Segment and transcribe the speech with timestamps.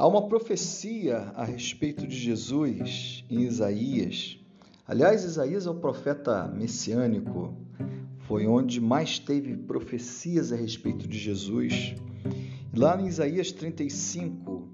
[0.00, 4.38] Há uma profecia a respeito de Jesus em Isaías.
[4.88, 7.54] Aliás, Isaías é o profeta messiânico,
[8.20, 11.94] foi onde mais teve profecias a respeito de Jesus.
[12.74, 14.70] Lá em Isaías 35,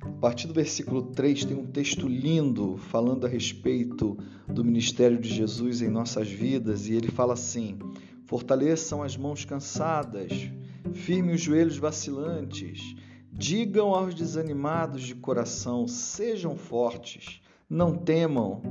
[0.00, 4.16] a partir do versículo 3, tem um texto lindo falando a respeito
[4.48, 7.78] do ministério de Jesus em nossas vidas, e ele fala assim:
[8.24, 10.32] Fortaleçam as mãos cansadas,
[10.94, 12.96] firme os joelhos vacilantes,
[13.42, 18.62] digam aos desanimados de coração: sejam fortes, não temam.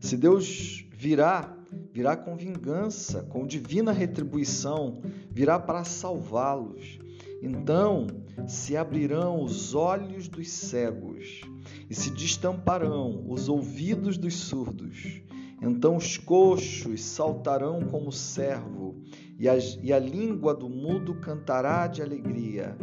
[0.00, 1.56] Se Deus virá,
[1.92, 5.00] virá com vingança, com divina retribuição,
[5.30, 6.98] virá para salvá-los.
[7.40, 8.08] Então
[8.48, 11.42] se abrirão os olhos dos cegos
[11.88, 15.22] e se destamparão os ouvidos dos surdos.
[15.62, 19.00] Então os coxos saltarão como servo,
[19.38, 19.46] e,
[19.82, 22.76] e a língua do mudo cantará de alegria.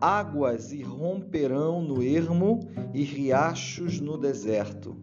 [0.00, 2.60] Águas irromperão no ermo
[2.94, 4.96] e riachos no deserto.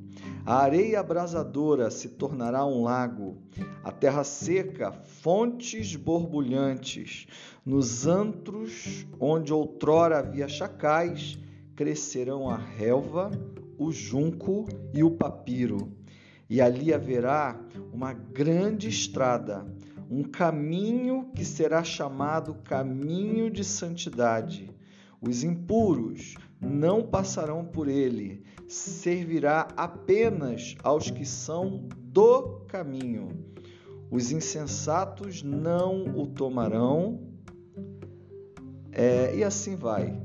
[0.46, 3.38] A areia abrasadora se tornará um lago,
[3.84, 7.28] a terra seca, fontes borbulhantes.
[7.66, 11.38] Nos antros onde outrora havia chacais,
[11.76, 13.32] crescerão a relva,
[13.78, 15.92] o junco e o papiro.
[16.50, 17.60] E ali haverá
[17.92, 19.66] uma grande estrada,
[20.10, 24.74] um caminho que será chamado caminho de santidade.
[25.22, 33.30] Os impuros não passarão por ele, servirá apenas aos que são do caminho.
[34.10, 37.20] Os insensatos não o tomarão.
[38.92, 40.22] É, e assim vai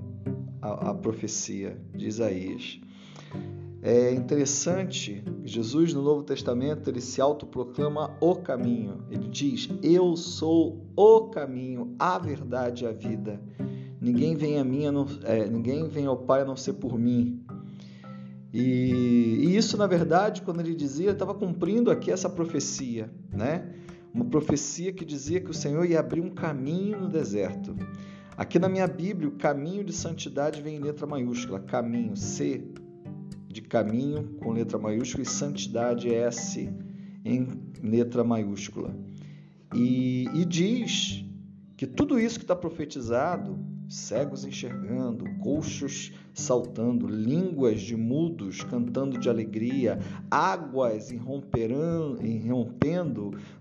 [0.63, 2.81] a, a profecia de Isaías.
[3.83, 9.03] É interessante, Jesus no Novo Testamento ele se autoproclama o caminho.
[9.11, 13.41] Ele diz: Eu sou o caminho, a verdade e a vida.
[14.01, 17.45] Ninguém vem a mim, não, é, ninguém vem ao Pai a não ser por mim.
[18.53, 23.75] E, e isso, na verdade, quando ele dizia, estava cumprindo aqui essa profecia, né?
[24.13, 27.77] Uma profecia que dizia que o Senhor ia abrir um caminho no deserto.
[28.37, 32.65] Aqui na minha Bíblia, o caminho de santidade vem em letra maiúscula, caminho, C
[33.47, 36.71] de caminho com letra maiúscula e santidade S
[37.25, 37.49] em
[37.83, 38.95] letra maiúscula.
[39.75, 41.25] E, e diz
[41.77, 43.59] que tudo isso que está profetizado
[43.91, 49.99] cegos enxergando, coxos saltando, línguas de mudos cantando de alegria,
[50.31, 52.17] águas irrompendo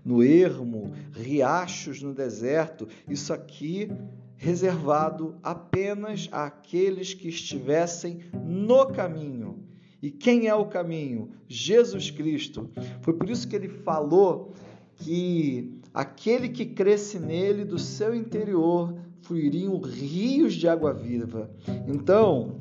[0.04, 2.86] no ermo, riachos no deserto.
[3.08, 3.90] Isso aqui
[4.36, 9.64] reservado apenas àqueles que estivessem no caminho.
[10.00, 11.30] E quem é o caminho?
[11.48, 12.70] Jesus Cristo.
[13.02, 14.54] Foi por isso que ele falou
[14.94, 21.50] que aquele que cresce nele, do seu interior, fluiriam rios de água viva.
[21.86, 22.60] Então,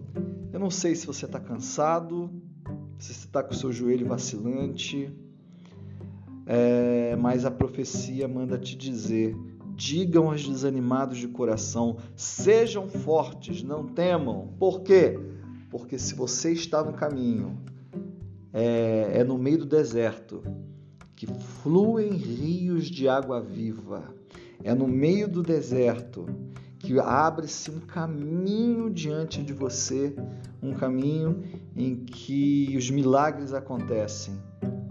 [0.52, 2.30] eu não sei se você está cansado,
[2.98, 5.12] se você está com o seu joelho vacilante,
[6.46, 9.36] é, mas a profecia manda te dizer:
[9.76, 14.54] digam aos desanimados de coração, sejam fortes, não temam.
[14.58, 15.20] Por quê?
[15.70, 17.58] Porque se você está no caminho,
[18.52, 20.44] é, é no meio do deserto
[21.16, 24.16] que fluem rios de água viva.
[24.64, 26.26] É no meio do deserto
[26.80, 30.16] que abre-se um caminho diante de você,
[30.62, 31.44] um caminho
[31.76, 34.34] em que os milagres acontecem.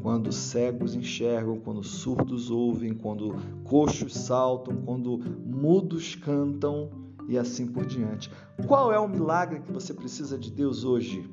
[0.03, 3.34] Quando cegos enxergam, quando surdos ouvem, quando
[3.65, 6.91] coxos saltam, quando mudos cantam
[7.29, 8.31] e assim por diante.
[8.67, 11.29] Qual é o milagre que você precisa de Deus hoje?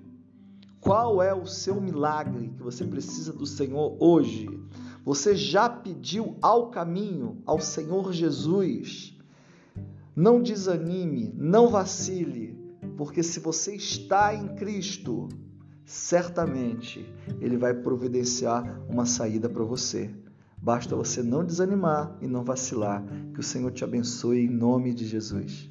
[0.80, 4.48] Qual é o seu milagre que você precisa do Senhor hoje?
[5.06, 9.16] Você já pediu ao caminho, ao Senhor Jesus?
[10.16, 12.58] Não desanime, não vacile,
[12.98, 15.30] porque se você está em Cristo,
[15.86, 17.06] certamente
[17.40, 20.10] Ele vai providenciar uma saída para você.
[20.58, 23.06] Basta você não desanimar e não vacilar.
[23.32, 25.70] Que o Senhor te abençoe em nome de Jesus.